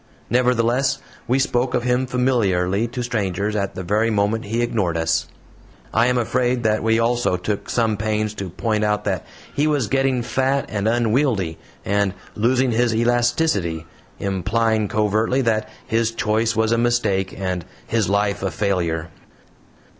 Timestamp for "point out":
8.49-9.03